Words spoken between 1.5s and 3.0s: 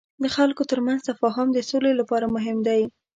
د سولې لپاره مهم دی.